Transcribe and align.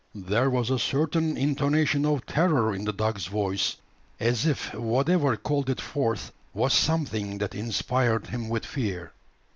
There 0.15 0.49
was 0.49 0.71
a 0.71 0.79
certain 0.79 1.37
intonation 1.37 2.07
of 2.07 2.25
terror 2.25 2.73
in 2.73 2.85
the 2.85 2.91
dog's 2.91 3.27
voice 3.27 3.77
as 4.19 4.47
if 4.47 4.73
whatever 4.73 5.37
called 5.37 5.69
it 5.69 5.79
forth 5.79 6.31
was 6.55 6.73
something 6.73 7.37
that 7.37 7.53
inspired 7.53 8.25
him 8.25 8.49
with 8.49 8.65
fear. 8.65 9.11